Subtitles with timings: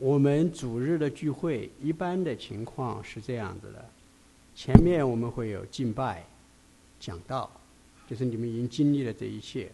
[0.00, 3.84] 我们主日的聚会一般的情况是这样子的：
[4.54, 6.24] 前面我们会有敬拜、
[7.00, 7.50] 讲道，
[8.08, 9.70] 就是你们已经经历了这一切。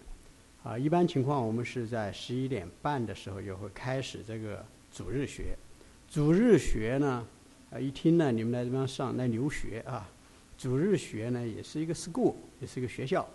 [0.63, 5.55] 啊，一般情况我们是在十一点半的时候就会开始这个主日学。
[6.09, 7.27] 主日学呢，
[7.71, 10.09] 啊，一听呢，你们来这边上来留学啊。
[10.57, 13.29] 主日学呢，也是一个 school，也是一个学校。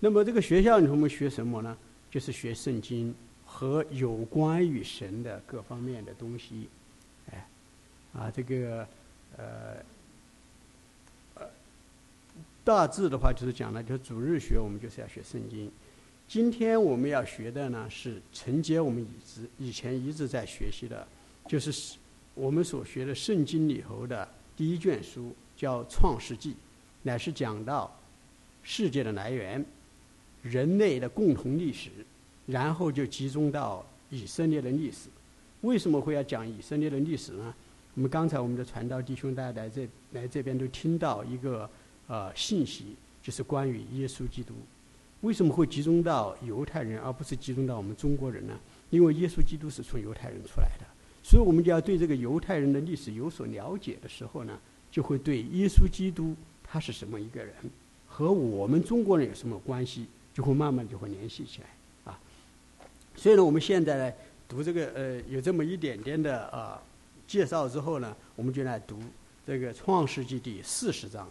[0.00, 1.76] 那么这个学校里我们学什么呢？
[2.10, 3.14] 就是学圣经
[3.52, 6.68] 和有关于神的各方面的东西。
[7.30, 7.46] 哎，
[8.14, 8.88] 啊，这个
[9.36, 9.76] 呃
[11.34, 11.46] 呃，
[12.64, 15.70] 大致的话就是讲了，就是主日学我们就是要学圣经。
[16.26, 21.06] 今天我们要学的呢，是承接我们以直以前一直在学习的，
[21.46, 21.98] 就是
[22.34, 24.26] 我们所学的圣经里头的
[24.56, 26.52] 第一卷书，叫《创世纪》，
[27.02, 27.94] 乃是讲到
[28.62, 29.62] 世界的来源、
[30.42, 31.90] 人类的共同历史，
[32.52, 35.08] 然后就集中到以色列的历史。
[35.62, 37.54] 为什么会要讲以色列的历史呢？
[37.94, 41.68] 我们刚才我们的传道弟兄大家来这来这边都听到一个
[42.08, 44.52] 呃信息，就是关于耶稣基督。
[45.22, 48.52] 为什么会集中到犹太人，而不是集中到我们中国人呢？
[48.90, 50.84] 因为耶稣基督是从犹太人出来的，
[51.22, 54.58] 所以我们就要对这个犹太人的历史有所了解的时候呢，
[54.90, 57.54] 就会对耶稣基督他是什么一个人，
[58.06, 61.68] 和我们中国人有什么关系，就会慢慢就会联系起来。
[63.16, 64.16] 所以呢，我们现在呢
[64.48, 66.82] 读这个呃有这么一点点的啊
[67.26, 68.98] 介绍之后呢，我们就来读
[69.46, 71.30] 这个创世纪第四十章。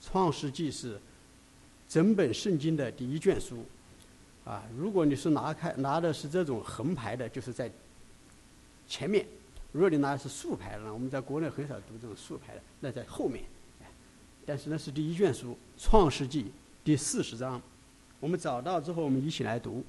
[0.00, 1.00] 创世纪是。
[1.88, 3.66] 整本圣经的第一卷书，
[4.46, 7.70] 啊，如果你是拿开拿的是这种横排的，就是在
[8.88, 9.22] 前面；
[9.72, 13.44] 如果你拿的是竖排的呢，我们在国内很少读这种竖排的，那在后面。
[14.46, 16.44] 但是那是第一卷书《创世纪》
[16.82, 17.60] 第四十章，
[18.20, 19.84] 我们找到之后，我们一起来读。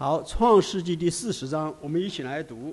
[0.00, 2.72] 好，《创世纪》第四十章，我们一起来读。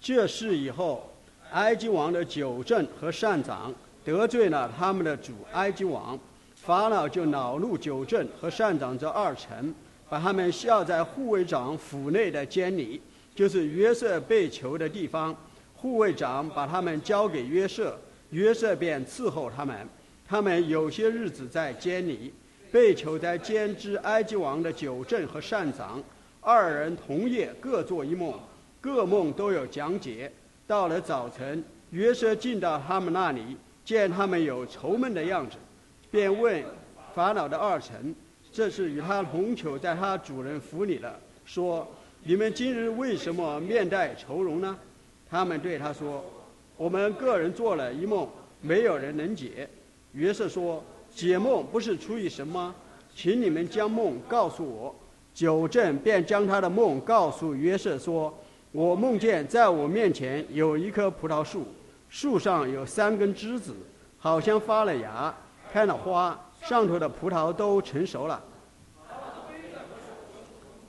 [0.00, 1.06] 这事以后，
[1.50, 6.18] 埃及王的九正和善长得罪了他们的主埃及王，
[6.54, 9.74] 法老就恼怒九正和善长这二臣，
[10.08, 13.02] 把他们下在护卫长府内的监里，
[13.34, 15.36] 就是约瑟被囚的地方。
[15.74, 17.98] 护卫长把他们交给约瑟，
[18.30, 19.86] 约瑟便伺候他们。
[20.26, 22.32] 他们有些日子在监里，
[22.72, 26.02] 被囚在监之埃及王的九正和善长
[26.48, 28.32] 二人同夜各做一梦。
[28.80, 30.30] 各梦都有讲解。
[30.64, 35.56] 到了早晨，约瑟进到他们那里，见他们有愁闷的样子，
[36.08, 36.62] 便问
[37.12, 38.14] 法老的二臣
[38.52, 41.84] ：“这是与他同囚在他主人府里的，说：
[42.22, 44.78] 你们今日为什么面带愁容呢？”
[45.28, 46.24] 他们对他说
[46.78, 48.28] ：“我们个人做了一梦，
[48.60, 49.68] 没有人能解。”
[50.14, 50.80] 约瑟说
[51.12, 52.72] ：“解梦不是出于什么？
[53.16, 54.94] 请你们将梦告诉我。”
[55.36, 58.32] 九正便将他的梦告诉约瑟说。
[58.72, 61.66] 我梦见在我面前有一棵葡萄树，
[62.10, 63.74] 树上有三根枝子，
[64.18, 65.34] 好像发了芽，
[65.72, 68.42] 开了花，上头的葡萄都成熟了。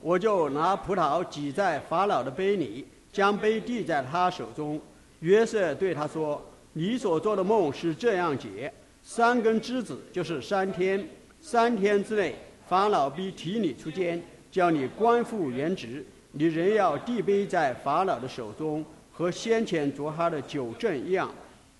[0.02, 4.78] 我就拿葡萄挤在法老的杯里，将杯递在他手中。
[5.20, 6.42] 约瑟对他说
[6.74, 8.70] ：“你所做的梦是这样解：
[9.02, 11.08] 三根枝子就是三天，
[11.40, 12.34] 三天之内，
[12.68, 21.28] 法老必提你出监，叫你官复原职。”你仍要递杯在法老的手中，和先前着他的酒证一样。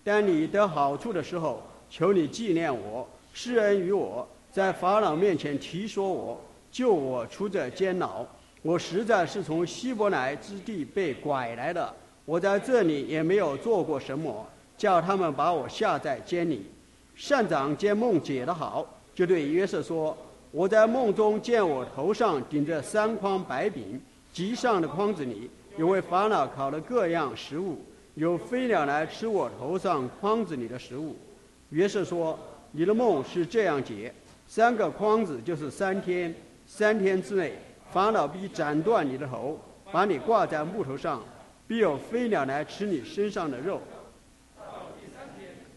[0.03, 6.41] 当你得好处的时候，求你纪念我，施恩于我，在法老面前提说我，
[6.73, 8.25] 救我出这监牢。
[8.63, 14.47] 我实在是从希伯来之地被拐来的，我在这里也没有做过什么，
[14.79, 16.67] 叫他们把我下在监里。
[17.15, 18.85] 善长见梦解得好，
[19.15, 20.17] 就对约瑟说
[20.51, 24.01] ：“我在梦中见我头上顶着三筐白饼。”
[24.31, 27.79] 集上的筐子里有为法老烤了各样食物，
[28.15, 31.17] 有飞鸟来吃我头上筐子里的食物。
[31.71, 32.39] 约瑟说
[32.71, 34.15] ：“你的梦是这样解：
[34.47, 36.33] 三个筐子就是三天，
[36.67, 37.55] 三天之内，
[37.91, 39.59] 法老必斩断你的头，
[39.91, 41.25] 把你挂在木头上，
[41.67, 43.81] 必有飞鸟来吃你身上的肉。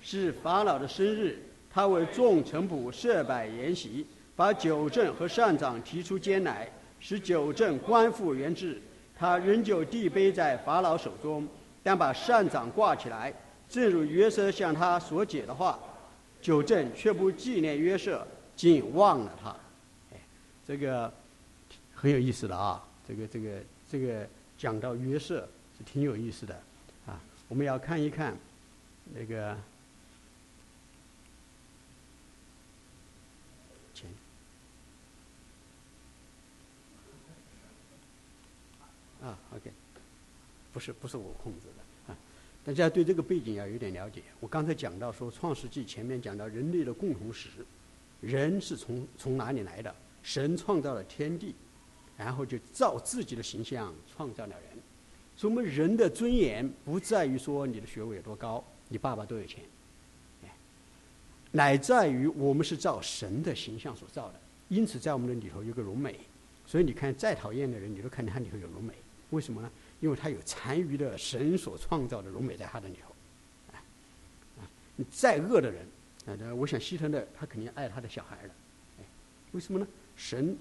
[0.01, 1.39] 是法老的生日，
[1.73, 4.05] 他为众臣仆设摆筵席，
[4.41, 6.67] 把九正和善长提出监来。”
[6.99, 8.79] 使九正官复原职，
[9.17, 11.47] 他仍旧递杯在法老手中，
[11.83, 13.33] 但把善长挂起来。
[13.69, 15.79] 正如约瑟向他所解的话，
[16.41, 19.55] 九正却不纪念约瑟，竟忘了他。
[20.67, 21.11] 这个
[21.93, 22.83] 很有意思的啊！
[23.07, 23.49] 这个这个
[23.91, 24.27] 这个
[24.57, 25.47] 讲到约瑟
[25.77, 26.53] 是挺有意思的
[27.07, 27.19] 啊。
[27.47, 28.35] 我们要看一看
[29.15, 29.57] 那个
[33.95, 34.07] 前
[39.21, 39.71] 啊，OK，
[40.73, 42.17] 不是不是我控制的啊。
[42.65, 44.23] 大家对这个背景要有点了解。
[44.39, 47.49] 我刚才讲到说，《创世纪》前面讲到人类的共同史，
[48.19, 49.95] 人是从从哪里来的？
[50.23, 51.55] 神创造了天地，
[52.17, 54.79] 然后就照自己的形象创造了人。
[55.35, 59.63] 所以我们人的尊严不在于说你的学位有多高，你爸爸多有钱，
[61.51, 64.39] 乃在于我们是照神的形象所造的。
[64.69, 66.19] 因此，在我们的里头有个荣美。
[66.67, 68.93] 所以你看，再讨厌的人，你都看见他里头有荣美。
[69.31, 69.69] 为什么呢？
[69.99, 73.13] 因为他有残余的神所创造的荣美在他的里头。
[73.73, 73.83] 啊，
[74.59, 75.85] 啊，你再恶的人，
[76.25, 78.49] 啊，我想希特勒他肯定爱他的小孩的。
[78.99, 79.05] 哎，
[79.51, 79.87] 为什么呢？
[80.15, 80.55] 神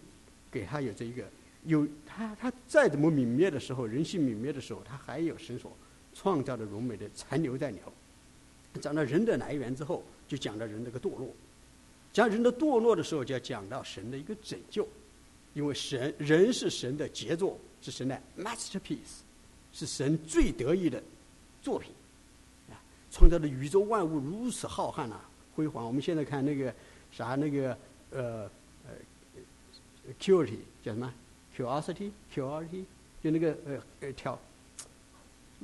[0.50, 1.24] 给他有这一个，
[1.64, 5.76] 有他他再怎么泯灭的时候，人性泯灭的时候，他还有神所
[6.14, 7.92] 创造的荣美的残留在里头。
[8.80, 11.34] 讲到人的来源之后，就讲到人这个堕落。
[12.12, 14.86] 讲人的堕落的时候，就要讲到神的一个拯救。
[15.52, 19.22] 因为神人是神的杰作，是神的 masterpiece，
[19.72, 21.02] 是神最得意的
[21.62, 21.92] 作品，
[22.70, 22.76] 啊，
[23.10, 25.86] 创造的宇宙万物如此浩瀚啊，辉煌。
[25.86, 26.74] 我们现在看那个
[27.10, 27.76] 啥，那个
[28.10, 28.50] 呃
[28.84, 28.92] 呃
[30.20, 31.12] ，curiosity 叫什么
[31.56, 32.84] ？curiosity，curiosity，
[33.22, 34.38] 就那个呃呃跳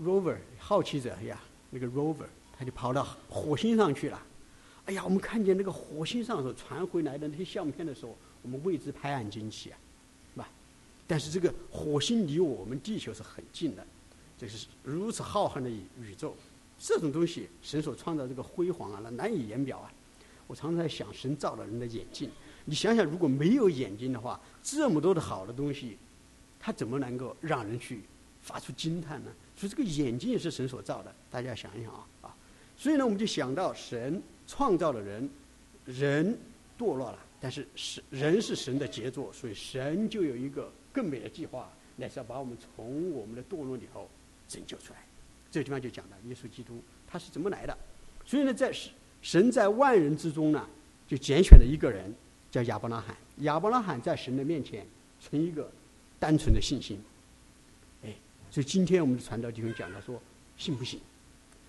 [0.00, 1.40] rover 好奇者呀，
[1.70, 2.26] 那个 rover
[2.58, 4.22] 他就跑到火星上去了。
[4.86, 8.16] 哎呀，我们看见那个火星上所传回来的那些相片的时候。
[8.42, 9.78] 我们为之拍案惊奇啊，
[11.06, 13.86] 但是这个火星离我们地球是很近的，
[14.36, 16.34] 这是如此浩瀚的宇宙，
[16.78, 19.92] 这种东西神所创造这个辉煌啊，那难以言表啊！
[20.48, 22.30] 我常常在想，神造了人的眼睛，
[22.64, 25.96] 你想想，如果没有眼睛的话，这么多的好的东西，
[26.58, 28.00] 它怎么能够让人去
[28.42, 29.30] 发出惊叹呢？
[29.56, 32.36] 所以这个眼睛也是神所造的，大家想一想啊啊！
[32.76, 35.30] 所以呢，我们就想到神创造了人，
[35.84, 36.36] 人
[36.78, 37.18] 堕落了。
[37.38, 44.08] 但是神人是神的杰作，所以神就有一个更美的计划，乃是要把我们从我们的堕落里头
[44.48, 45.00] 拯救出来。
[45.50, 47.76] 这个地方就讲到耶稣基督他是怎么来的。
[48.24, 48.74] 所以呢，在
[49.20, 50.66] 神在万人之中呢，
[51.06, 52.14] 就拣选了一个人，
[52.50, 53.14] 叫亚伯拉罕。
[53.40, 54.86] 亚伯拉罕在神的面前
[55.20, 55.70] 存一个
[56.18, 56.98] 单纯的信心。
[58.02, 58.14] 哎，
[58.50, 60.18] 所以今天我们的传道弟兄讲到说，
[60.56, 60.98] 信不信？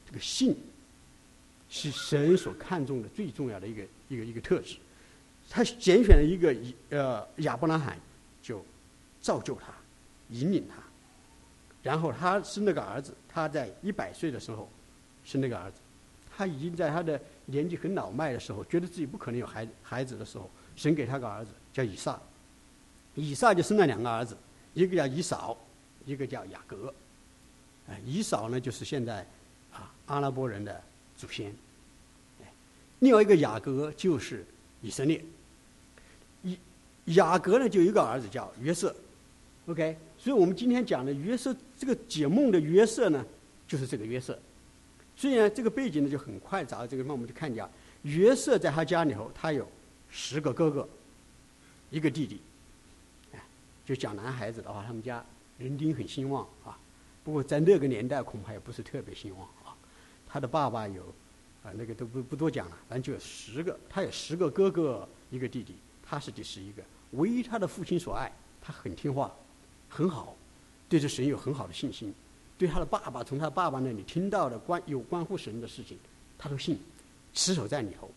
[0.06, 0.56] 这个信
[1.70, 4.78] 是神所看重的最重要的一个一个一个特质。
[5.50, 6.56] 他拣选了一个
[6.90, 8.00] 呃亚伯拉罕，
[8.42, 8.66] 就
[9.22, 9.74] 造就他，
[10.30, 10.76] 引领他，
[11.84, 13.14] 然后他生了个儿子。
[13.28, 14.68] 他在一百岁的时候
[15.24, 15.78] 生了个儿子，
[16.36, 22.20] 他已经在他的年纪很老迈的时候，觉得自己不可能有孩孩子的时候，神给他个儿子叫以撒。
[23.14, 24.38] 以撒就生了两个儿子，
[24.74, 25.58] 一个叫以扫，
[26.06, 26.94] 一个叫雅各。
[27.88, 29.26] 啊，以扫呢就是现在
[29.72, 30.84] 啊阿拉伯人的
[31.16, 31.54] 祖先。
[33.00, 34.44] 另外一个雅各就是
[34.82, 35.24] 以色列。
[36.42, 36.58] 以
[37.06, 38.96] 雅各呢，就有一个儿子叫约瑟
[39.68, 43.24] ，OK，所以我们今天讲的约瑟这个解梦的约瑟呢，
[43.68, 44.38] 就是这个约瑟。
[45.16, 47.68] 所以呢，这个背景呢就很快找到这个地方，我们就看见
[48.02, 49.68] 约瑟在他家里头，他有
[50.10, 50.88] 十个哥哥，
[51.92, 52.42] 一个弟弟。
[53.86, 55.26] 就讲男孩子的话，他们家
[55.58, 56.78] 人丁很兴旺啊。
[57.24, 59.72] 不过在那个年代，恐怕也不是特别兴旺啊。
[60.28, 61.04] 他的爸爸有
[61.64, 65.74] 啊，那个都不不多讲了，反正就有十个，他有十个哥哥，一个弟弟，
[66.04, 66.84] 他是第十一个。
[67.12, 68.30] 唯一他的父亲所爱，
[68.62, 69.34] 他很听话，
[69.90, 70.36] 很好，
[70.90, 72.14] 对这神有很好的信心。
[72.58, 75.98] 对他的爸爸，从他爸爸那里听到的关有关乎神的事情，
[76.38, 76.80] 他都信，
[77.34, 78.10] 持守在里头。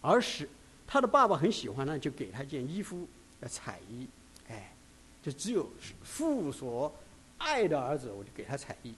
[0.00, 0.48] 而使
[0.86, 3.06] 他的爸爸很喜欢呢，就给他一件衣服，
[3.48, 4.06] 彩衣。
[4.48, 4.72] 哎，
[5.22, 5.68] 就只有
[6.02, 6.94] 父所
[7.38, 8.94] 爱的儿子，我就给他彩衣。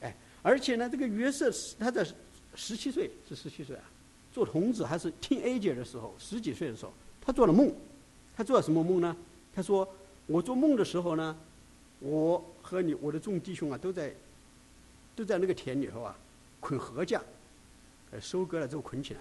[0.00, 2.06] 哎，而且呢，这个约瑟他在
[2.54, 3.82] 十七岁是十七岁啊，
[4.32, 7.74] 做童子还是听 A 姐的时候，十几岁的时候，他做了梦。
[8.36, 9.16] 他做了什么梦呢？
[9.54, 9.88] 他说
[10.26, 11.36] ：“我做梦的时候呢，
[12.00, 14.14] 我和你我的众弟兄啊，都在
[15.14, 16.16] 都在那个田里头啊，
[16.60, 17.20] 捆禾架，
[18.10, 19.20] 呃，收割了之后捆起来。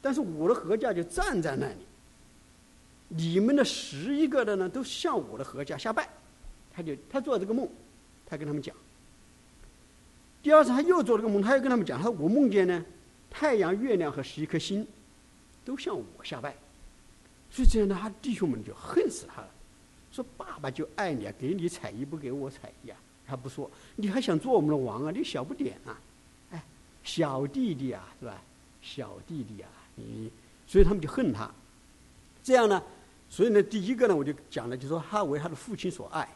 [0.00, 1.86] 但是我的禾架就站在那里，
[3.08, 6.08] 你们的十一个的呢，都向我的禾架下拜。
[6.74, 7.68] 他就他做这个梦，
[8.26, 8.74] 他跟他们讲。
[10.42, 12.84] 第二次他又做了个梦，他又跟他们讲，他说我梦见呢，
[13.30, 14.86] 太阳、月亮和十一颗星
[15.64, 16.56] 都向我下拜。”
[17.50, 19.48] 所以这样的他弟兄们就恨死他了，
[20.12, 22.96] 说爸爸就爱你啊，给你彩衣不给我彩衣啊？
[23.26, 25.10] 他不说，你还想做我们的王啊？
[25.10, 25.98] 你小不点啊？
[26.50, 26.62] 哎，
[27.02, 28.40] 小弟弟啊，是吧？
[28.82, 30.30] 小弟弟啊，你，
[30.66, 31.50] 所以他们就恨他。
[32.42, 32.82] 这样呢，
[33.30, 36.28] 所以呢，第一个呢，我就讲了，就说他为他的父亲所爱，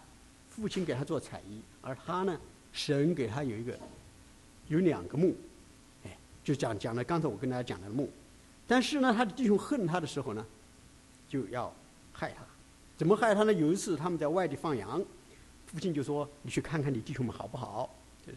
[0.49, 2.41] 父亲给他做彩衣，而他呢，
[2.73, 3.79] 神给他有一个，
[4.69, 5.37] 有两个墓，
[6.05, 8.09] 哎，就讲讲了刚才我跟大家讲的墓，
[8.67, 10.45] 但是呢，他的弟兄恨他的时候呢。
[11.29, 11.75] 就要
[12.13, 12.45] 害他，
[12.97, 13.53] 怎么害他呢？
[13.53, 15.03] 有一次他们在外地放羊，
[15.67, 17.91] 父亲就说：“你去看看你弟兄们好不好？”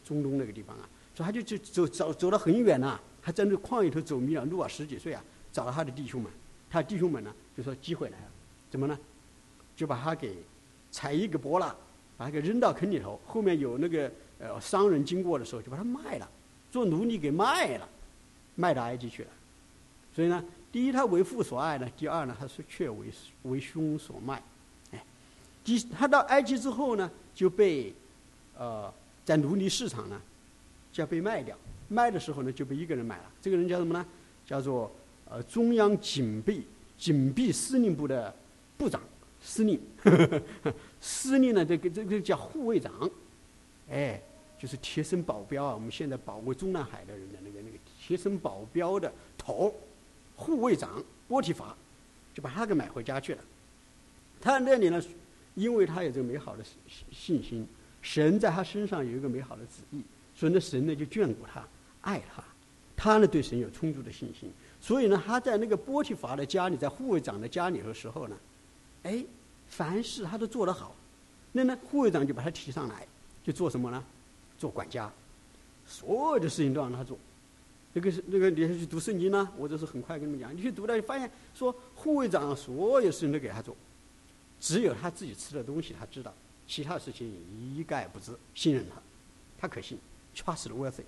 [0.03, 6.31] 中东那个地方啊，所以他就就走走走了很远呐，他在那矿里头走迷了路啊，十几岁啊，找了他的弟兄们，
[6.69, 8.25] 他的弟兄们呢就说机会来了，
[8.69, 8.95] 怎么呢？
[9.75, 10.35] 就把他给
[10.91, 11.75] 踩一个波了，
[12.17, 16.29] 把他给扔到坑里头，后面有那个呃商人经过的时候就把他卖了，
[16.69, 17.89] 做奴隶给卖了，
[18.53, 19.29] 卖到埃及去了。
[20.13, 23.07] 所以呢，第一他为父所爱呢，第二呢他是却为
[23.43, 24.41] 为兄所卖，
[24.91, 25.03] 哎，
[25.63, 27.91] 第他到埃及之后呢就被
[28.55, 28.93] 呃
[29.25, 30.21] 在奴隶市场呢
[30.91, 31.57] 就要被卖掉，
[31.87, 34.05] 卖的时候呢就被一个人买了，这个人叫什么呢？
[34.45, 34.91] 叫做
[35.27, 36.61] 呃中央警备
[36.97, 38.31] 警备司令部的
[38.77, 39.01] 部长
[39.41, 39.81] 司令，
[41.01, 43.09] 司令呢这个这个叫护卫长，
[43.89, 44.21] 哎，
[44.59, 49.73] 就是贴身保镖啊，我们现在保卫中南海的人的那个那个贴身保镖的头。
[50.39, 51.75] 护卫长波提法
[52.33, 53.43] 就把他给买回家去了。
[54.39, 55.03] 他那里呢，
[55.53, 57.67] 因为他有这个美好的信信心，
[58.01, 60.01] 神在他身上有一个美好的旨意，
[60.33, 61.61] 所以呢，神呢就眷顾他，
[62.01, 62.41] 爱他。
[62.95, 68.37] 他呢对神有充足的信心，所以呢，他在那个波提法的家里，在护卫长的家里的时候呢，
[69.03, 69.23] 哎，
[69.67, 70.95] 凡事他都做得好。
[71.51, 73.05] 那呢，护卫长就把他提上来，
[73.43, 74.01] 就做什么呢？
[74.57, 75.11] 做管家，
[75.85, 77.17] 所有的事情都让他做。
[77.99, 79.51] 那个那个，你要去读圣经呢？
[79.57, 83.75] 我就是很快跟你们讲，你去读了，发现说护卫长所有事情都给他做，
[84.59, 86.33] 只有他自己吃的东西他知道，
[86.65, 87.27] 其他事情
[87.75, 88.31] 一概不知。
[88.55, 89.01] 信任他，
[89.57, 89.99] 他可信
[90.33, 91.03] ，trustworthy，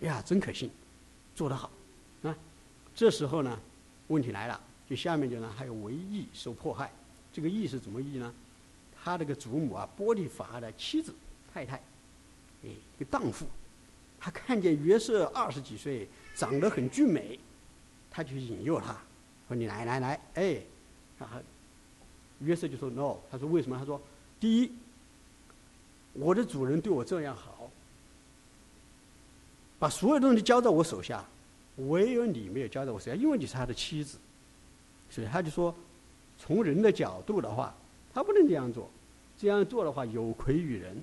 [0.00, 0.70] 呀，真可信，
[1.34, 1.68] 做得好，
[2.22, 2.36] 啊，
[2.94, 3.58] 这时候呢，
[4.06, 6.92] 问题来了，就下面就呢还有为义受迫害，
[7.32, 8.32] 这个义是怎么义呢？
[9.02, 11.12] 他这个祖母啊，波利法的妻子
[11.52, 11.76] 太太，
[12.62, 13.46] 哎，一个荡妇。
[14.22, 17.40] 他看见约瑟二十几岁，长得很俊美，
[18.10, 18.92] 他就引诱他，
[19.48, 20.60] 说：“你来来来，哎，
[21.18, 21.40] 啊，
[22.40, 23.16] 约瑟就说 no。
[23.30, 23.78] 他说为什么？
[23.78, 23.98] 他说，
[24.38, 24.70] 第一，
[26.12, 27.70] 我的主人对我这样好，
[29.78, 31.24] 把所有东西交在我手下，
[31.76, 34.18] 唯有你没有交在我手下，因为你是他的妻子，
[35.08, 35.74] 所以他就说，
[36.36, 37.74] 从人的角度的话，
[38.12, 38.90] 他不能这样做，
[39.38, 41.02] 这样做的话有愧于人。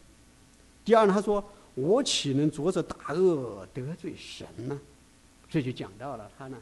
[0.85, 1.43] 第二呢，他说。
[1.77, 4.79] 我岂能着着大恶得罪神呢？
[5.47, 6.57] 这就讲到了他呢，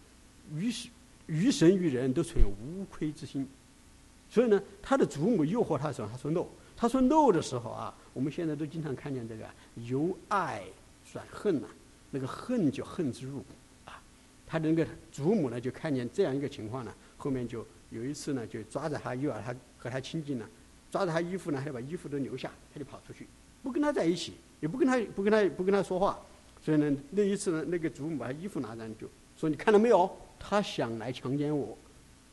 [0.53, 0.89] 于是
[1.25, 3.47] 于神于人都存有无愧之心。
[4.29, 6.45] 所以呢，他的祖母诱惑他的时候，他说 no。
[6.75, 9.47] 他说 no 的时候啊，我们现在都经常看见这个
[9.87, 10.61] 由爱
[11.09, 11.67] 转恨呐，
[12.11, 13.45] 那个恨就恨之入骨
[13.85, 14.03] 啊。
[14.45, 20.45] 他的那个祖母呢，就看见这样一个情况呢，后面就有一次呢，就抓着他，又要他和他亲近呢，
[20.91, 23.25] 抓着他衣服呢，还要把衣服都留下，他就跑出去，
[23.65, 24.31] 不跟他在一起。
[24.61, 26.17] 也不跟他不跟他不跟他说话，
[26.63, 29.07] 所以呢，那一次呢，那个祖母把他衣服拿上就
[29.37, 30.09] 说：“你看到没有？
[30.39, 31.77] 他想来强奸我，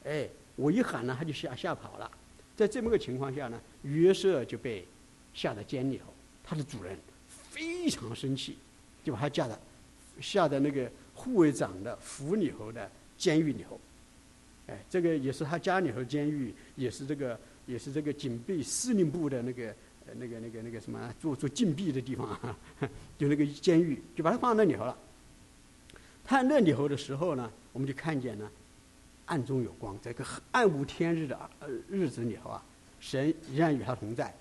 [0.05, 2.11] 哎，我一喊呢，他就吓吓跑了。
[2.57, 4.87] 在这么个情况下呢，约瑟就被
[5.35, 6.05] 下在监里头，
[6.43, 6.97] 他的主人
[7.27, 8.57] 非常生气，
[9.05, 9.59] 就把他架在
[10.21, 13.79] 下在那个护卫长的府里头的监狱里头。
[14.69, 19.75] 哎，这个也是他家里头监狱，也是这个也是这个警备司令部的那个。”
[20.19, 22.39] 那个、那个、那个什么，做做禁闭的地方，
[23.19, 24.97] 就那个监狱，就把它放在那里头了。
[26.25, 28.49] 他那里头的时候呢，我们就看见呢，
[29.27, 32.63] 暗中有光，在个暗无天日的呃日子里头啊，
[33.01, 34.33] 神仍然与他同在。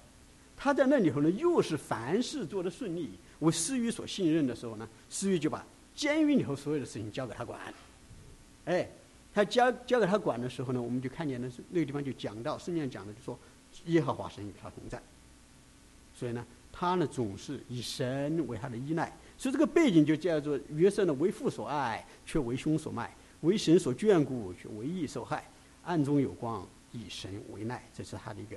[0.56, 5.66] 他在那里头呢，又是凡事做得顺利，为司狱所信任的时候呢，司狱就把
[5.96, 7.60] 监狱里头所有的事情交给他管。
[8.66, 8.88] 哎，
[9.34, 13.38] 他交交给他管的时候呢，我们就看见那那个地方就讲到圣经上讲的，就说
[13.86, 15.02] 耶和华神与他同在。
[16.22, 23.08] 所以呢，他呢总是以神为他的依赖，所以这个背景就叫做约瑟呢为父所爱，却为兄所卖；
[23.40, 25.44] 为神所眷顾，却为义受害。
[25.84, 28.56] 暗中有光，以神为奈，这是他的一个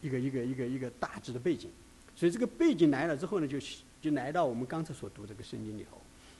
[0.00, 1.68] 一个一个一个一个大致的背景。
[2.16, 3.58] 所以这个背景来了之后呢，就
[4.00, 5.98] 就来到我们刚才所读这个圣经里头。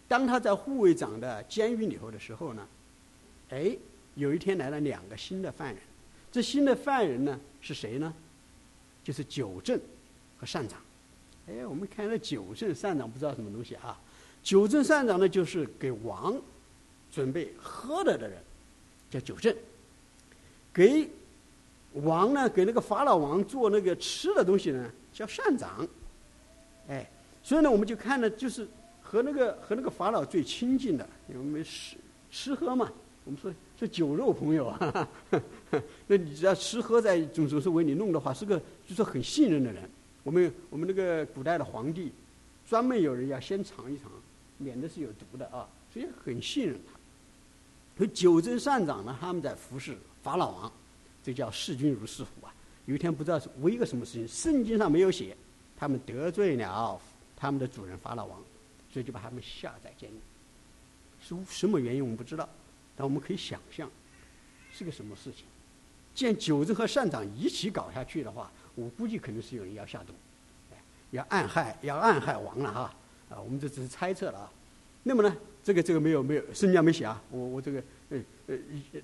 [0.09, 2.67] 当他在护卫长的监狱里头的时候呢，
[3.51, 3.77] 哎，
[4.15, 5.83] 有一天来了两个新的犯人。
[6.33, 8.15] 这新的犯人呢是谁呢？
[9.05, 9.79] 就是九正。
[10.39, 10.79] 和善长，
[11.49, 13.99] 哎，我们看那九正善长不知道什么东西啊？
[14.43, 16.41] 九正善长呢，就是给王
[17.11, 18.39] 准备喝的的人，
[19.11, 19.53] 叫九正；
[20.73, 21.09] 给
[21.95, 25.87] 王呢，给那个法老王做那个吃的东西呢，叫善长。
[26.87, 27.11] 哎，
[27.43, 28.67] 所以呢，我们就看呢，就是
[29.03, 31.97] 和那个和那个法老最亲近的，我们吃
[32.31, 32.91] 吃喝嘛，
[33.25, 35.09] 我们说是酒肉朋友啊。
[36.07, 39.83] 那你只要吃喝在总总是为你弄的话，是个就是很信任的人。
[40.23, 42.13] 我们我们那个古代的皇帝，
[42.69, 44.11] 专门有人要先尝一尝，
[44.59, 46.99] 免得是有毒的啊，所以很信任他。
[47.97, 50.73] 所以九真善长呢，他们在服侍法老王，
[51.25, 52.55] 这叫视君如视虎啊。
[52.87, 55.37] 有一天不知道是为一个什么事情，圣经上没有写，
[55.77, 57.01] 他们得罪了
[57.37, 58.41] 他们的主人法老王，
[58.93, 60.15] 所以就把他们下在监狱。
[61.21, 62.49] 是什么原因我们不知道，
[62.97, 63.91] 但我们可以想象
[64.73, 65.45] 是个什么事情。
[66.15, 70.13] 见九正和善长一起搞下去的话，我估计肯定是有人要下毒，
[71.11, 72.95] 要暗害，要暗害王了哈。
[73.29, 74.53] 啊，我们这只是猜测了啊。
[75.03, 77.21] 那么呢，这个这个没有没有，圣经没写啊。
[77.31, 78.57] 我我这个呃呃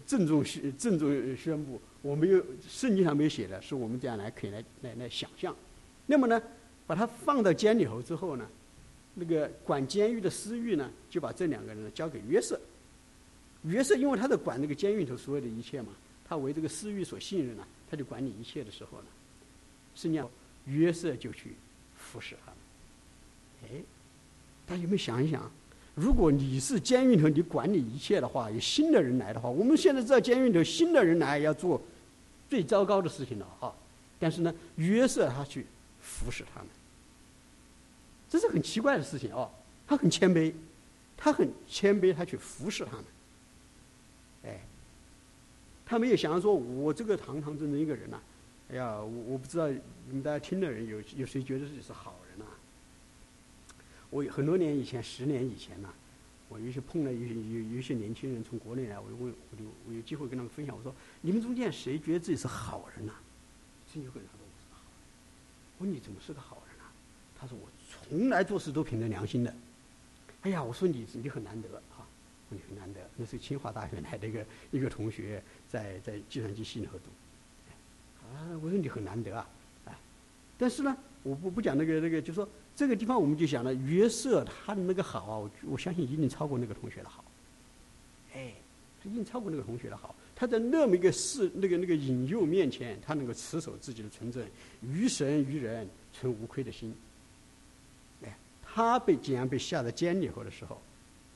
[0.06, 5.54] 郑重宣郑重宣布，我没有圣经上没写的，是我们这样来可以来来来想象。
[6.06, 6.40] 那么呢，
[6.86, 8.46] 把他放到监里头之后呢，
[9.14, 12.60] 那个管监狱的司狱呢，就把这两个人交给约瑟。
[13.64, 15.88] 约瑟因为他在管那个监狱里头所有的一切嘛。
[16.26, 19.04] 他为这个私欲所信任呢，他就管理一切的时候呢，
[19.94, 20.30] 实际上
[20.66, 21.54] 约瑟就去
[21.96, 22.56] 服侍他们。
[23.64, 23.82] 哎，
[24.66, 25.50] 大家有没有想一想？
[25.94, 31.80] 如果你是监狱头，你管理一切的话，有新的人来的话，我们现在知道监狱头新的人来要做
[32.48, 33.74] 最糟糕的事情了哈。
[34.18, 35.66] 但是呢，约瑟他去
[36.00, 36.68] 服侍他们，
[38.28, 39.50] 这是很奇怪的事情哦。
[39.86, 40.52] 他很谦卑，
[41.16, 43.04] 他很谦卑，他去服侍他们。
[44.44, 44.60] 哎。
[45.86, 48.18] 他没有想说，我这个堂堂正正一个人呐，
[48.70, 52.46] 哎呀，我我不知道你们大家听的人有有谁觉得自己是好人呐？
[54.10, 55.92] 我很多年以前，十年以前呐，
[56.48, 63.12] 我有些碰了有些有有一些年轻人从国内来，我就问，我就我有机会跟他们分享，我说你们中间谁觉得自己是好人呐？
[63.92, 65.78] 真有个人他说我是个好人。
[65.78, 66.90] 我说你怎么是个好人啊？
[67.38, 67.68] 他说我
[68.08, 69.54] 从来做事都凭着良心的。
[70.42, 72.08] 哎呀，我说你你很难得啊，
[72.48, 75.42] 你很难得，那是清华大学来的一个一个同学。
[75.68, 77.10] 在在计算机系里头读，
[78.34, 79.46] 啊，我说你很难得啊，
[79.86, 79.98] 啊，
[80.58, 87.24] 但是呢，我不不讲那个那个，就说这个地方我们就想了，约瑟他的那个好啊，我我相信一定超过那个同学的好，
[88.34, 88.52] 哎，
[89.02, 94.44] 他一定超过那个同学的好，他在那么一个事那个那个引诱面前，他能够持守自己的纯正，
[94.82, 96.94] 于神于人存无愧的心，
[98.24, 100.80] 哎，他被竟然被下在监里头的时候，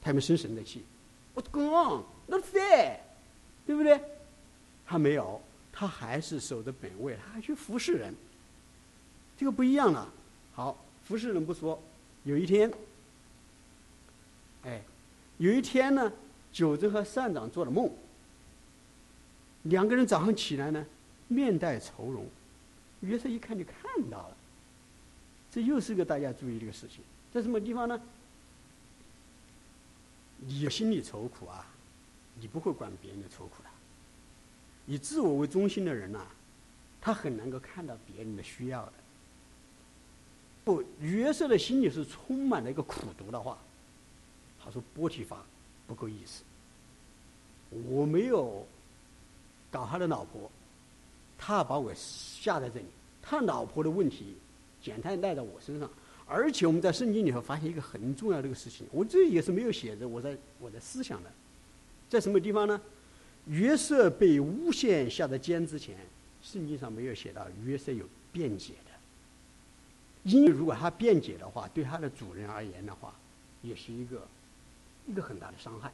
[0.03, 0.83] 他们生神的气
[1.35, 2.03] ，What's going on?
[2.27, 2.99] Not fair，
[3.67, 4.01] 对不对？
[4.85, 5.41] 他没有，
[5.79, 8.13] 他还是守着本位，他还去服侍人。
[9.37, 10.13] 这个不一样了。
[10.53, 11.81] 好，服侍人不说，
[12.25, 12.69] 有一天，
[14.65, 14.83] 哎，
[15.37, 16.13] 有一天呢，
[16.53, 17.89] 九正和善长做了梦，
[19.63, 20.85] 两个人早上起来呢，
[21.29, 22.27] 面带愁容。
[23.03, 24.37] 约瑟一看就看到了，
[25.49, 28.01] 这又是个大家注意这个事情，在什么地方呢？
[30.39, 31.65] 你心里愁苦啊，
[32.41, 33.68] 你不会管别人的愁苦的。
[34.89, 36.27] 以自我为中心的人呐，
[37.01, 38.93] 他很能够看到别人的需要的。
[40.65, 43.57] 不，约瑟的心里是充满了一个苦读的话。
[44.65, 45.45] 他说：“波提法
[45.87, 46.43] 不够意思，
[47.89, 48.67] 我没有
[49.71, 50.51] 搞他的老婆，
[51.39, 52.87] 他把我下在这里，
[53.23, 54.37] 他老婆的问题
[54.83, 55.89] 简单赖在我身上。
[56.27, 61.31] 而且我们在圣经里头发现一个很重要的一个事情，我这也是没有写着，我在我在思想的，
[62.11, 62.81] 在什么地方呢？”
[63.49, 65.97] 约瑟被诬陷下的监之前，
[66.43, 70.31] 圣经上没有写到约瑟有辩解的。
[70.31, 73.15] 因为如果他辩解的话，对他的主人而言的话，
[73.63, 74.27] 也是一个
[75.07, 75.91] 一个很大的伤害。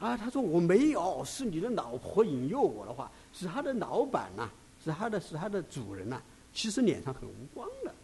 [0.00, 4.48] 啊，他说我没有，是你的老婆引诱我的话，是他的老板呐，
[4.82, 6.20] 是他的是他的主人呐，
[6.52, 7.94] 其实脸上很无光的。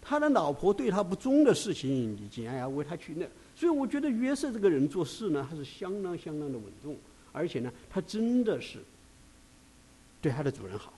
[0.00, 3.26] 他的老婆对他不忠的事情，你竟然要为他去那。
[3.58, 6.96] 所以我觉得约瑟这个人做事呢，他是相当相当的稳重，
[7.32, 8.78] 而且呢，他真的是
[10.22, 10.94] 对他的主人好。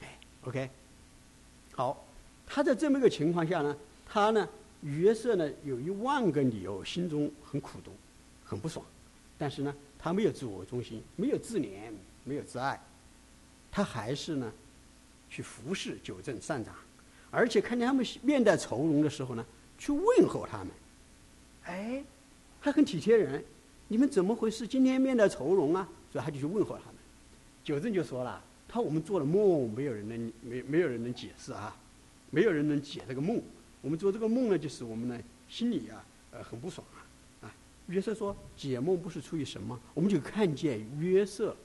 [0.00, 0.68] 哎，OK，
[1.72, 2.04] 好，
[2.44, 4.48] 他在这么一个情况下呢，他呢，
[4.82, 7.92] 约瑟呢，有一万个理由，心中很苦毒，
[8.44, 8.84] 很不爽，
[9.38, 11.92] 但是呢，他没有自我中心，没有自怜，
[12.24, 12.82] 没有自爱，
[13.70, 14.52] 他还是呢，
[15.30, 16.74] 去服侍九正善长，
[17.30, 19.46] 而且看见他们面带愁容的时候呢，
[19.78, 20.70] 去问候他们。
[21.64, 22.02] 哎，
[22.60, 23.44] 还很体贴人，
[23.88, 24.66] 你们怎么回事？
[24.66, 25.88] 今天面带愁容啊！
[26.12, 26.94] 所以他就去问候他们。
[27.62, 31.76] 九正就说了：“他我们做了梦，没有人能没没有人能解释啊，
[32.30, 33.40] 没有人能解这个梦。
[33.82, 35.18] 我们做这个梦呢，就是我们呢
[35.48, 37.06] 心里啊呃很不爽啊
[37.46, 37.54] 啊。”
[37.88, 39.78] 约瑟说：“解梦不是出于什么？
[39.94, 41.56] 我们就看见约瑟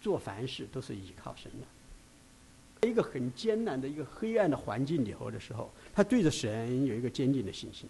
[0.00, 2.88] 做凡事都是依靠神的。
[2.88, 7.88] 一个很艰难的一个黑暗的环境里头的时候，他对着神有一个坚定的信心。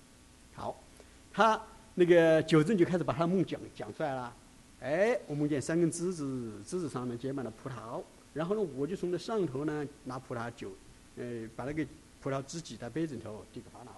[1.35, 1.61] 他
[1.97, 4.37] 那个九正就开始把他的梦讲讲出来了，
[4.81, 8.01] 哎，我梦见三根枝子，枝子上面结满了葡萄，
[8.33, 10.71] 然后呢，我就从那上头呢拿葡萄酒，
[11.17, 11.85] 呃，把那个
[12.23, 13.93] 葡萄汁挤在杯子里头，递给法老，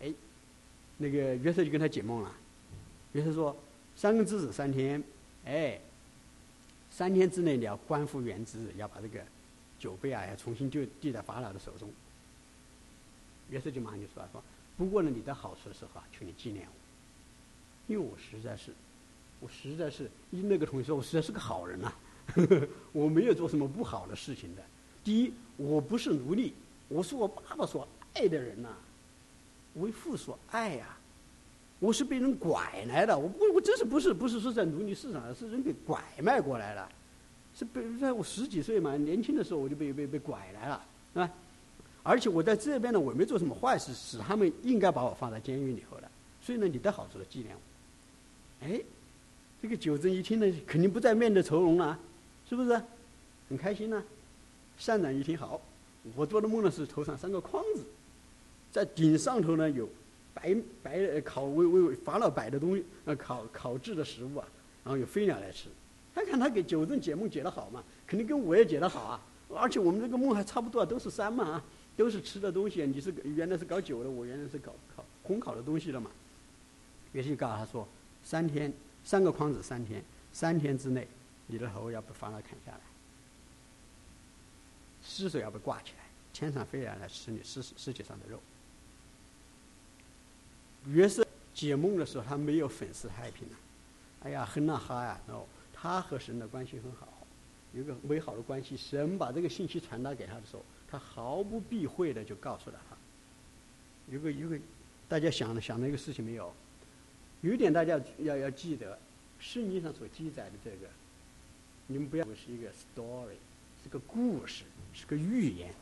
[0.00, 0.12] 哎，
[0.96, 2.32] 那个约瑟就跟他解梦了，
[3.12, 3.54] 约瑟说
[3.94, 5.04] 三根枝子三天，
[5.44, 5.78] 哎，
[6.90, 9.20] 三天之内你要官复原职，要把这个
[9.78, 11.90] 酒杯啊要重新就递在法老的手中，
[13.50, 14.42] 约瑟就马上就说：“说
[14.76, 18.72] 不过呢，你的好处的时候啊，求你纪念我，因为我实在是，
[19.40, 21.92] 我实在是，那个同学说我实在是个好人呐，
[22.92, 24.62] 我没有做什么不好的事情的。
[25.02, 26.54] 第一，我不是奴隶，
[26.88, 28.68] 我是我爸爸所爱的人呐，
[29.74, 30.96] 为父所爱呀。”
[31.80, 36.88] 我是被人拐来的，我我我真是不是不是说在奴隶市场是人给拐卖过来的，
[37.54, 40.82] 是被在我十几岁嘛，年轻的时候我就被被被拐来了，
[41.12, 41.30] 是吧？
[42.04, 46.08] 而且我在这边呢，我没做什么坏事，使他们应该把我放在监狱里头的，
[46.40, 48.66] 所以呢，你的好处的纪念我。
[48.66, 48.80] 哎，
[49.60, 51.98] 这个九正一听呢，肯定不再面对愁容了，
[52.48, 52.80] 是不是？
[53.48, 54.00] 很开心呢。
[54.78, 55.60] 善长一听好，
[56.14, 57.82] 我做的梦呢是头上三个筐子，
[58.70, 59.88] 在顶上头呢有。
[60.36, 64.44] 白白烤为为法老摆的东西，呃，烤烤制的食物啊，
[64.82, 65.68] 然后有飞鸟来吃。
[66.12, 69.20] 他看他给九正解梦解得好嘛，肯定跟我也解得好啊。
[69.54, 71.64] 而且我们这个梦还差不多，都是山嘛啊，
[71.96, 72.84] 都是吃的东西。
[72.86, 76.10] 你是原来是搞酒的，我原来是搞烤烘烤的东西的嘛。
[77.12, 77.88] 于是告诉他说：
[78.22, 78.72] 三天，
[79.04, 80.02] 三个筐子，三天，
[80.32, 81.06] 三天之内，
[81.46, 82.80] 你的头要被法老砍下来，
[85.02, 88.40] 尸首要被挂起来，天上飞来来吃你尸尸体上的肉。
[90.86, 93.56] 约瑟解梦的时候，他没有粉饰太平啊，
[94.24, 97.06] 哎呀，哼呐哈呀，然后他和神的关系很好，
[97.72, 98.76] 有个美好的关系。
[98.76, 102.96] 神把这个信息传达给他的时候，他毫不避讳的就告诉了他。
[104.12, 104.56] 有个有个，
[105.08, 106.54] 大家想了想了一个事情没有？
[107.40, 108.96] 有一点大家要要记得，
[109.40, 110.88] 圣经上所记载的这个，
[111.88, 113.34] 你们不要是一个 story，
[113.82, 115.74] 是个故事，是个寓言。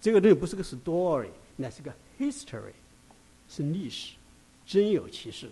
[0.00, 2.72] 这个东西不是个 story，那是个 history，
[3.48, 4.14] 是历史。
[4.64, 5.50] 真有其事，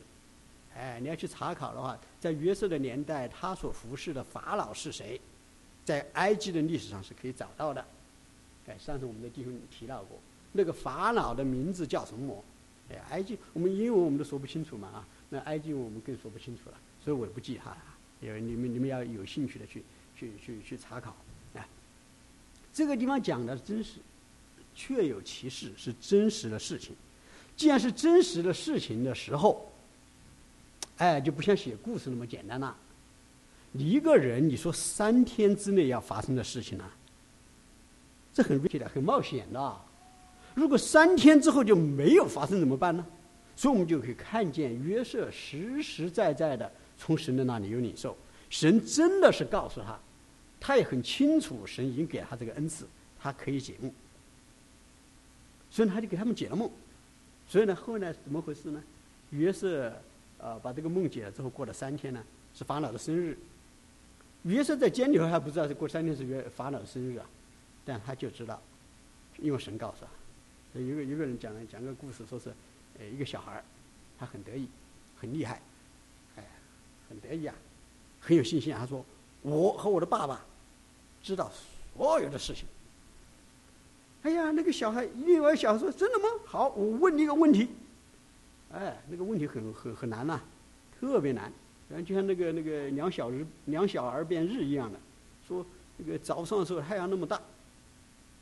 [0.77, 5.21] 哎，你要去查考的话，在约瑟的年代，他所服侍的法老是谁？
[5.85, 7.85] 在埃及的历史上是可以找到的。
[8.69, 10.21] 哎，上次我们的弟兄提到过，
[10.53, 12.45] 那个法老的名字叫什么？
[12.91, 17.79] 哎，埃及我们英文我们都说不清楚嘛啊，那埃及我们更说不清楚了，所以我也不记他了。
[18.21, 19.83] 因为你们你们要有兴趣的去
[20.17, 21.15] 去去去查考。
[21.55, 21.69] 哎，
[22.73, 24.01] 这个地方讲的真实，
[24.75, 26.95] 确有其事，是真实的事情。
[27.57, 29.71] 既然是真实的事情的时候，
[30.97, 32.77] 哎，就不像写故事那么简单了。
[33.73, 36.91] 你一个人，你说三天之内要发生的事情呢，
[38.33, 39.77] 这很危险的，很冒险的。
[40.55, 43.05] 如果三天之后就没有发生怎么办呢？
[43.55, 48.17] 所以我们就可以看见约瑟实实在在的从神的那里有领受，
[48.49, 49.99] 神真的是告诉他，
[50.61, 52.87] 他也很清楚神已经给他这个恩赐，
[53.19, 53.93] 他可以解梦，
[55.71, 56.71] 所以他就给他们解了梦。
[57.49, 58.81] 所以呢，后来怎么回事呢？
[59.31, 59.93] 约瑟，
[60.39, 62.23] 呃，把这个梦解了之后，过了三天呢，
[62.55, 63.37] 是法老的生日。
[64.45, 67.27] 约瑟在监里头还不知道是过三天是约法老的生日啊，
[67.89, 68.61] 但他就知道，
[69.39, 70.79] 因为神告诉他。
[70.79, 72.53] 有个有个人讲讲个故事，说是，
[72.99, 73.65] 呃，一个小孩儿，
[74.19, 74.69] 他很得意，
[75.19, 75.63] 很厉害，
[76.37, 76.45] 哎，
[77.09, 77.55] 很得意啊，
[78.21, 78.81] 很有信心啊。
[78.81, 79.03] 他说
[79.41, 80.45] ：“我和我的爸爸
[81.23, 81.51] 知道
[81.97, 82.67] 所有的事情。”
[84.21, 86.29] 哎呀，那个小孩，另外小孩说：“真的吗？
[86.45, 87.71] 好，我问你一个问题。”
[88.71, 90.39] 哎，那个问题很很很难呐，
[91.01, 91.51] 特别难。
[91.89, 95.01] 然后就像那个那个两小日两小儿变日一样的，
[95.49, 95.65] 说
[95.97, 97.41] 那个早上的时候太阳那么大，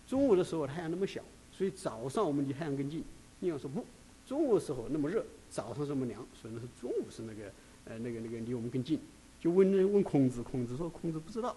[0.07, 1.21] 中午的时候太阳那么小，
[1.53, 3.05] 所以早上我们离太阳更近。
[3.41, 3.85] 另外说不，
[4.27, 7.53] 中午的时候那么热，早上这么凉，所以那是中午是那个
[7.85, 9.01] 呃那个那个离我们更近。
[9.41, 11.57] 就问问孔子，孔子说孔子不知道。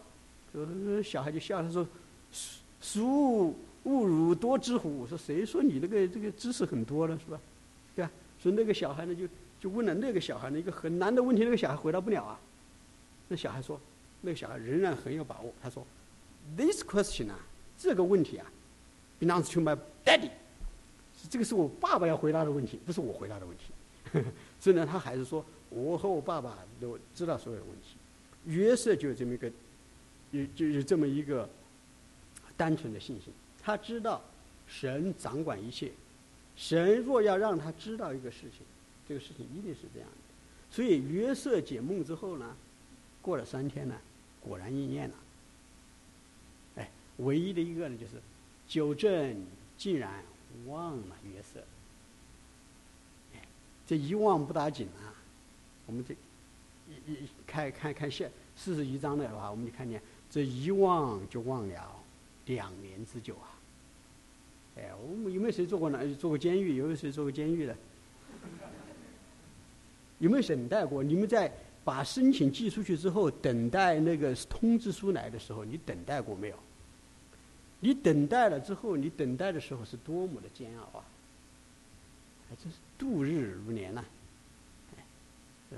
[0.54, 1.88] 呃，小孩就笑，他说
[2.82, 5.00] ：“书。”勿辱多知乎？
[5.00, 7.40] 我说谁说你那个这个知识很多了是吧？
[7.96, 8.12] 对吧？
[8.38, 9.26] 所以那个小孩呢就
[9.58, 12.38] 就问了那个小孩的一个很难的问题，那个小孩回答不了啊。
[13.30, 13.80] 那小孩说，
[14.20, 15.54] 那个小孩仍然很有把握。
[15.64, 15.88] 他说
[16.58, 17.40] ：“This question 啊，
[17.80, 18.46] 这个问题啊
[19.20, 20.30] ，belongs to my daddy。
[21.30, 24.24] 这个是我爸爸要回答的问题，不是我回答的问题。
[24.60, 27.96] 所以呢，他还是说我和我爸爸都知道所有的问题。
[28.46, 29.52] 约瑟就有这么一个，
[30.32, 31.48] 有就有这么一个
[32.58, 33.32] 单纯的信心。
[33.62, 34.22] 他知道，
[34.68, 35.92] 神掌管一切。
[36.56, 38.66] 神若要让他知道一个事情，
[39.08, 40.16] 这个事情一定是这样的。
[40.72, 42.56] 所以约瑟解梦之后呢，
[43.22, 43.96] 过了三天呢，
[44.42, 45.16] 果然应验了。
[47.20, 48.14] 唯一的一个呢，就是
[48.68, 49.36] 九正
[49.78, 50.24] 竟然
[50.68, 51.60] 忘了约瑟。
[53.34, 53.42] 哎，
[53.88, 55.16] 这一忘不打紧啊。
[55.86, 56.14] 我们这
[56.90, 62.04] 一一看看看下四十一章的话，我们就看见这一忘就忘了
[62.46, 63.58] 两年之久啊。
[64.78, 66.00] 哎，我们有没有谁做过呢？
[66.16, 66.76] 做过监狱？
[66.76, 67.76] 有没有谁做过监狱的？
[70.20, 71.04] 有没有等待过？
[71.04, 71.52] 你们在
[71.84, 76.56] 把申请寄出去之后，等待那个通知书来的时候，你等待过没有？
[77.80, 81.04] 你等待了之后，你等待的时候是多么的煎熬啊！
[82.50, 84.04] 还真是度日如年呐、
[84.98, 85.04] 哎，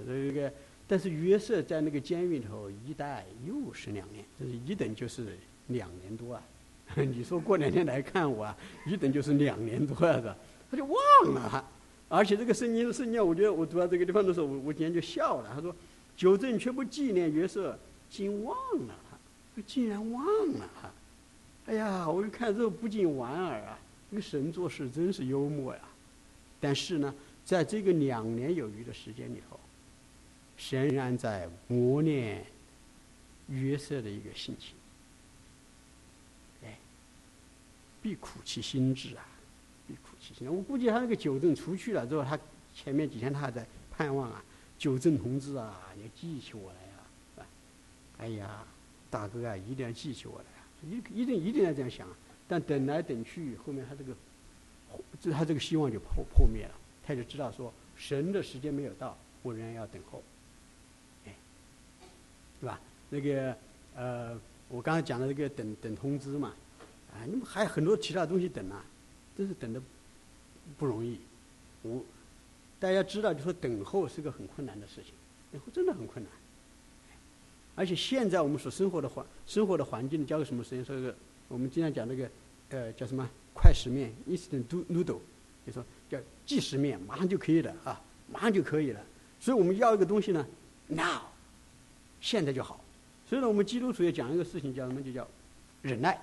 [0.07, 0.51] 这个，
[0.87, 5.37] 但是约瑟在那个监狱里头一待又是两年，这是一等就是
[5.67, 6.41] 两年多啊。
[6.95, 10.35] 你说过两天来看我啊，一等就是两年多啊，是吧？
[10.71, 10.97] 他就忘
[11.33, 11.69] 了，
[12.09, 15.51] 而且这个圣经的圣经，我觉得我读到这个地方的时候，我我今天就笑了。
[15.53, 15.75] 他说
[16.15, 17.77] ：“九正却不纪念约瑟，
[18.09, 18.55] 竟忘
[18.87, 20.89] 了他，竟然忘了他。”
[21.67, 23.79] 哎呀，我一看这不禁莞尔啊！
[24.09, 25.81] 这个神做事真是幽默呀。
[26.59, 27.13] 但是呢，
[27.45, 29.59] 在这个两年有余的时间里头，
[30.57, 32.45] 神仍然在磨练
[33.47, 34.75] 约瑟的一个心情。
[36.63, 36.77] 哎，
[38.01, 39.25] 必苦其心志啊，
[39.87, 40.53] 必苦其心。
[40.53, 42.37] 我估计他那个九正出去了之后，他
[42.75, 44.43] 前面几天他还在盼望啊，
[44.77, 47.47] 九正同志啊，要记起我来，啊，
[48.17, 48.63] 哎呀，
[49.09, 50.45] 大哥啊，一定要记起我来。
[50.89, 52.07] 一一定一定要这样想，
[52.47, 54.15] 但等来等去，后面他这个，
[55.21, 56.71] 这他这个希望就破破灭了。
[57.05, 60.23] 他就知道说，神的时间没有到，我仍然要等候，
[61.25, 61.33] 哎，
[62.59, 62.79] 对吧？
[63.09, 63.57] 那个
[63.95, 64.39] 呃，
[64.69, 66.53] 我刚才讲的这个等等通知嘛，
[67.11, 68.85] 啊，你们还有很多其他东西等啊，
[69.35, 69.81] 真是等的
[70.77, 71.19] 不容易。
[71.81, 72.03] 我
[72.79, 75.13] 大家知道，就说等候是个很困难的事情，
[75.51, 76.31] 等候真的很困难。
[77.73, 80.83] 而且现在我们所生活的环生活的环境，叫个什么时间？
[80.83, 81.15] 说这个
[81.47, 82.29] 我们经常讲那个，
[82.69, 85.19] 呃，叫什么快食面 （instant noodle），
[85.65, 89.01] 就说叫即食面，马上就可以了啊，马上就可以了。
[89.39, 90.45] 所以我们要一个东西呢
[90.87, 91.21] ，now，
[92.19, 92.83] 现在就好。
[93.27, 95.01] 所以呢，我们基督徒要讲一个事情，叫什么？
[95.01, 95.27] 就叫
[95.81, 96.19] 忍耐，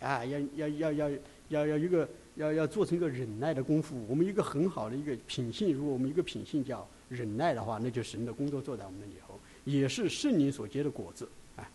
[0.00, 1.10] 啊，要要要要
[1.48, 4.04] 要要一个要要做成一个忍耐的功夫。
[4.06, 9.40] 我们一个很好的一个品性，如果我们一个品性叫忍耐的话，那就神的工作做在我们里头。
[9.64, 11.70] 也是圣灵所结的果子，哎，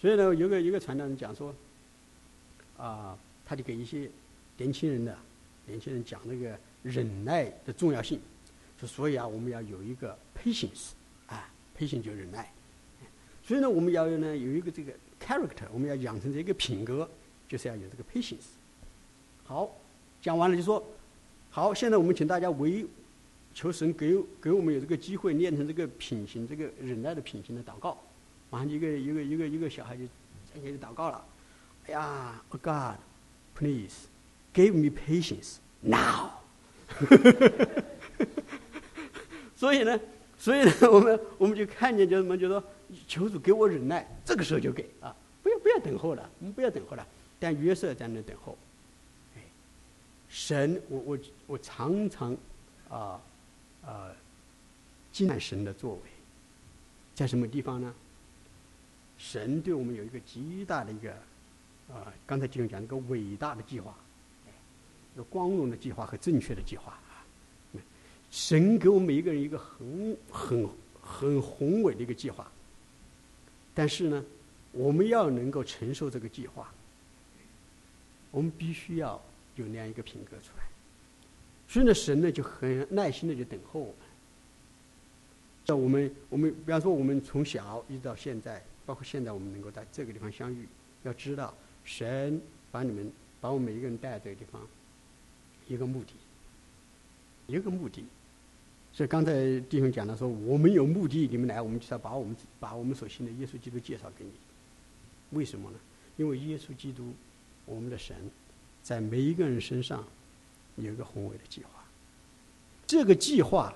[0.00, 1.54] 所以呢，有个一个传道人讲说，
[2.78, 4.10] 啊，他就给一些
[4.56, 5.16] 年轻人的
[5.66, 8.18] 年轻人讲那个忍耐的重要性，
[8.78, 10.92] 说所以啊，我们要有一个 patience，
[11.26, 12.50] 啊，patience 就忍耐，
[13.42, 17.06] 所以呢，我们要呢有一个这个 character，我们要养成这个品格，
[17.46, 18.46] 就是要有这个 patience。
[19.44, 19.70] 好，
[20.22, 20.82] 讲完了就说，
[21.50, 22.86] 好，现在我们请大家围。
[23.52, 27.98] 求神给给我们有这个机会练成这个品行，这个忍耐的品行的祷告。
[28.48, 31.24] 马上一个一个一个一个小孩就在那里祷告了。
[31.86, 32.96] 哎呀，Oh God,
[33.56, 34.06] please
[34.54, 36.30] give me patience now。
[39.56, 39.98] 所以呢，
[40.38, 42.36] 所以呢， 我们我们就看见叫什么？
[42.36, 42.62] 就说
[43.06, 47.06] 求主给我忍耐，这个时候就给啊，不要不要等候了，我们不要等候了。
[47.38, 48.56] 但约瑟在那等候。
[50.28, 52.36] 神，我我我常常
[52.88, 53.20] 啊。
[53.82, 54.14] 呃
[55.12, 56.00] 敬神的作为，
[57.14, 57.94] 在什么地方呢？
[59.18, 61.12] 神对我们有一个极大的一个，
[61.92, 63.94] 啊，刚才经常讲一个伟大的计划，
[65.14, 67.20] 一个光荣的计划和正确的计划啊。
[68.30, 70.70] 神给我们每一个人一个很很
[71.02, 72.50] 很宏伟的一个计划，
[73.74, 74.24] 但是呢，
[74.72, 76.72] 我们要能够承受这个计划，
[78.30, 79.20] 我们必须要
[79.56, 80.69] 有那样一个品格出来。
[81.70, 83.94] 所以呢，神呢就很耐心的就等候我们。
[85.64, 90.66] 像我们，我们比方说，我们从小一直到现在，包括现在我们能够在这个地方相遇，
[91.04, 91.54] 要知道，
[91.84, 93.08] 神把你们，
[93.40, 94.66] 把我们每一个人带到这个地方，
[95.68, 96.12] 一个目的，
[97.46, 98.04] 一个目的。
[98.92, 104.32] 所以刚才弟兄讲的说，我们有目的，你们来，我们就要把我们把我们所信的耶稣基督介绍给你。
[105.38, 105.78] 为什么呢？
[106.16, 107.12] 因为耶稣基督，
[107.64, 108.16] 我们的神，
[108.82, 110.04] 在每一个人身上。
[110.82, 111.70] 有一个宏伟的计划，
[112.86, 113.74] 这个计划，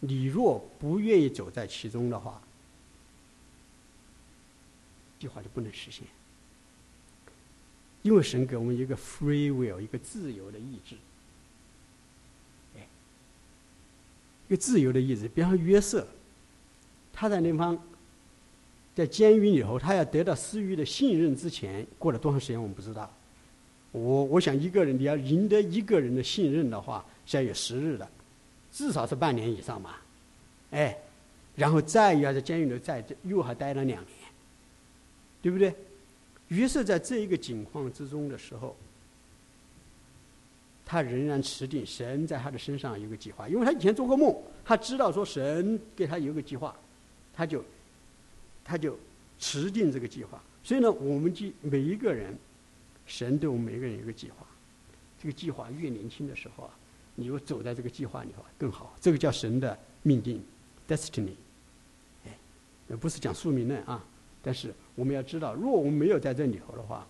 [0.00, 2.40] 你若不愿意走在其中的话，
[5.18, 6.04] 计划就不能实现。
[8.02, 10.96] 因为神给我们一个 free will，一个自由的意志，
[12.76, 12.86] 哎，
[14.48, 15.28] 一个自由的意志。
[15.28, 16.04] 比方约瑟，
[17.12, 17.80] 他在那方，
[18.96, 23.08] 在监狱里头，他要得到司狱的信任之前，过了多长时间我们不知道。
[23.92, 28.08] 我我想一个人你要赢得一个人的信任的话，是要有时日的，
[28.72, 29.96] 至少是半年以上嘛，
[30.70, 30.96] 哎，
[31.54, 34.16] 然后再要在监狱里再又还待了两年，
[35.42, 35.74] 对不对？
[36.48, 38.74] 于是，在这一个境况之中的时候，
[40.86, 46.74] 他仍然持定神在他的身上有个计划，因为他以前做过梦，他知道说神给他有个计划，
[47.34, 47.62] 他就
[48.64, 48.98] 他就
[49.38, 50.42] 持定这个计划。
[50.64, 52.34] 所以呢，我们就每一个人。
[53.12, 54.46] 神对我们每个人有个计划，
[55.20, 56.70] 这个计划越年轻的时候啊，
[57.14, 58.96] 你又走在这个计划里头更好。
[59.02, 60.42] 这个叫神的命定
[60.88, 61.34] ，destiny。
[62.24, 64.02] 哎，不是讲宿命论啊，
[64.40, 67.06] 但是我们要知道，如果我们没有在这里头的话，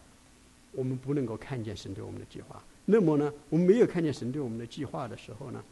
[0.72, 2.60] 我们不能够看见神对我们的计划。
[2.84, 5.64] 那么呢，我们没有看见神对我们的计划的时候呢，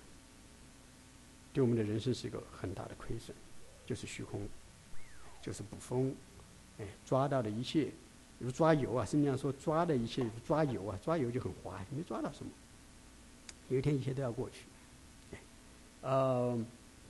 [1.52, 3.34] 对我们的人生是一个很大的亏损，
[3.84, 4.46] 就是虚空，
[5.42, 6.14] 就是捕风，
[6.78, 7.88] 哎，抓到的一切，
[8.40, 12.50] 如抓油啊，圣经上说抓的一切抓油啊，抓油就很滑，没抓到什么。
[13.68, 15.36] 有一天一切都要过去，
[16.00, 16.58] 呃，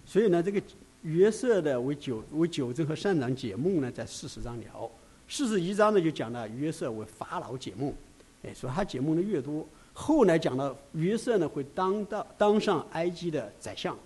[0.04, 0.60] 所以呢，这个
[1.02, 4.90] 约瑟的为九为九正和善长解梦呢，在四十章聊，
[5.26, 7.94] 四十一章呢就讲了约瑟为法老解梦，
[8.42, 9.66] 哎，说他解梦的越多。
[9.94, 13.96] 后来讲到约瑟呢，会当到当上埃及的宰相，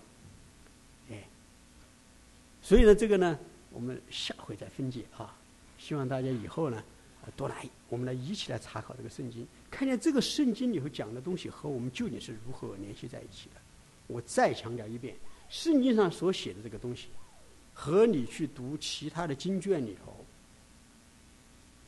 [1.11, 1.25] 哎，
[2.63, 3.39] 所以呢，这个呢，
[3.73, 5.35] 我们下回再分解啊。
[5.79, 6.83] 希望大家以后呢，
[7.37, 13.61] 多来，我们来一起来查考这个圣经，看见这个圣经里头讲的东西和我们究竟是如何联系在一起的。
[14.07, 15.17] 我再强调一遍，
[15.49, 17.09] 圣经上所写的这个东西，
[17.73, 20.25] 和你去读其他的经卷里头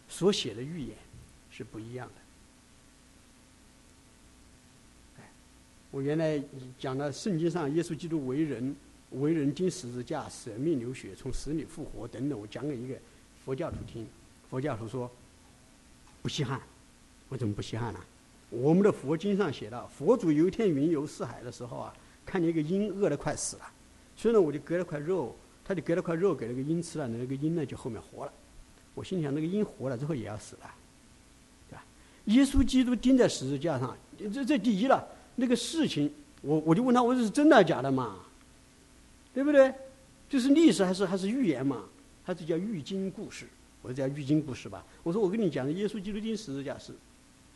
[0.08, 0.96] 所写的预言
[1.50, 2.14] 是不一样的。
[5.92, 6.42] 我原来
[6.78, 8.76] 讲了圣经上耶稣基督为人，
[9.12, 12.38] 为人经十字架舍命流血，从死里复活等等。
[12.38, 12.94] 我讲给一个
[13.44, 14.06] 佛教徒听，
[14.50, 15.10] 佛教徒说
[16.26, 16.60] 不稀罕。
[17.28, 18.00] 为什么不稀罕呢？
[18.50, 23.62] 我们的佛经上写到，佛祖有一天云游四海的时候啊，看见一个鹰饿得快死了，
[24.16, 28.32] 所以呢，我就割了块肉，他就割了块肉给那个鹰吃了，那个鹰呢就后面活了。
[28.96, 30.74] 我心想，那个鹰活了之后也要死了，
[31.70, 31.84] 对吧？
[32.24, 35.06] 耶稣基督钉在十字架上，这这第一了。
[35.36, 36.12] 那个事情，
[36.42, 38.16] 我我就问他，我说是真的假的嘛？
[39.32, 39.72] 对不对？
[40.28, 41.84] 就是历史还是还是预言嘛？
[42.24, 43.46] 还是叫预经故事？
[43.86, 44.84] 我叫预经故事吧。
[45.04, 46.92] 我说我跟你讲的耶稣基督钉十字架是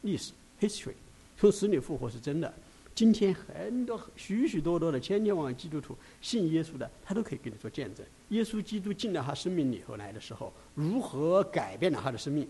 [0.02, 0.94] 历史 history，
[1.36, 2.52] 从死里复活是真的。
[2.94, 8.06] 今天很多许许多多的千千万万基督徒信耶稣的，他都可以给你做见证。
[8.28, 12.46] 耶稣基督进到他生命里头来的时候，如何改变了他的生命？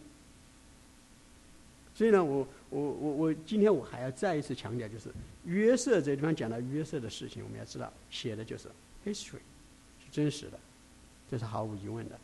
[1.94, 5.10] 所以呢，我我我我今天我还要再一次强调，就是
[5.44, 8.68] 约瑟这地方讲到约瑟的事情，我们要知道写的就是
[9.04, 9.40] history，
[10.00, 10.58] 是真实的，
[11.30, 12.18] 这是毫无疑问的。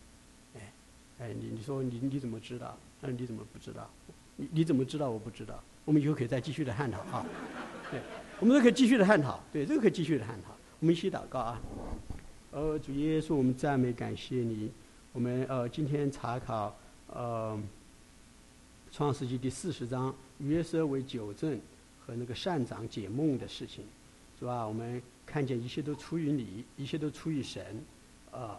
[1.19, 2.77] 哎，你你说你你怎么知道？
[3.01, 3.91] 那，你怎么不知道？
[4.37, 5.11] 你你怎么知道？
[5.11, 5.63] 我不知道。
[5.85, 7.25] 我们以后可以再继续的探讨啊。
[7.91, 8.01] 对，
[8.41, 9.41] 我们都可以继续的探讨。
[9.53, 10.57] 对，这个可以继续的探讨。
[10.81, 11.61] 我们一起祷告啊。
[12.51, 14.71] 呃，主耶稣，我们赞美感谢你。
[15.13, 16.77] 我们呃今天查考
[17.09, 17.61] 呃。
[18.93, 21.61] 创世纪第四十章，约瑟为九正
[22.01, 23.85] 和那个善长解梦的事情，
[24.39, 24.67] 是吧？
[24.67, 27.85] 我们看见一切都出于你，一切都出于神，
[28.31, 28.59] 啊，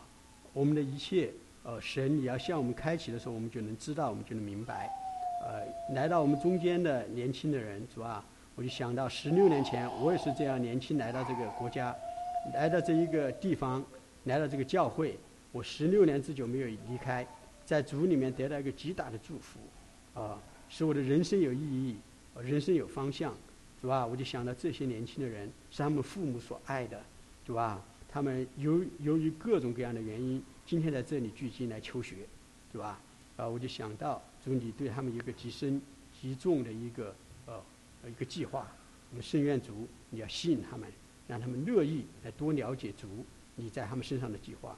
[0.53, 1.33] 我们的一切，
[1.67, 4.89] 呃，神你要向我们开启的时候，我们就能知道，我们就能明白。
[5.43, 8.23] 呃，来到我们中间的年轻的人，是吧？
[8.55, 11.93] 我就想到十六年前，我也是这样年轻来到这个国家，
[12.53, 13.83] 来到这一个地方，
[14.23, 15.19] 来到这个教会，
[15.51, 17.27] 我十六年之久没有离开，
[17.65, 19.59] 在主里面得到一个极大的祝福。
[20.13, 21.97] 啊，使我的人生有意义，
[22.41, 23.35] 人生有方向，
[23.81, 24.05] 是吧？
[24.05, 27.01] 我就想到这些年轻的人是他们父母所爱的，
[27.45, 27.81] 是吧？
[28.09, 32.17] 他们由由于各种各样的原因，今天在这里聚集来求学，
[32.73, 32.99] 是吧？
[33.37, 35.81] 啊，我就想到，主你对他们有一个极深
[36.19, 37.63] 极重的一个呃
[38.05, 38.67] 一个计划，
[39.09, 40.91] 我们圣愿主你要吸引他们，
[41.25, 43.07] 让他们乐意来多了解主
[43.55, 44.77] 你在他们身上的计划，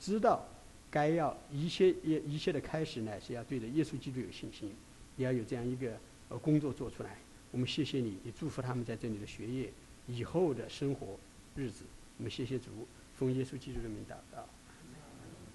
[0.00, 0.44] 知道。
[0.90, 4.72] 该要一切一一切的开始呢，是要对着耶稣基督有信心，
[5.18, 5.94] 也要有这样一个
[6.30, 7.18] 呃工作做出来。
[7.52, 9.70] 我们谢谢你，也祝福他们在这里的学业、
[10.06, 11.18] 以后的生活
[11.54, 11.84] 日子。
[12.16, 12.70] 我们谢谢主，
[13.18, 14.48] 奉耶稣基督的名祷告。